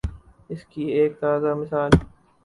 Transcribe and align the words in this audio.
اس 0.49 0.61
کی 0.65 0.83
ایک 0.91 1.19
تازہ 1.19 1.53
مثال 1.61 1.89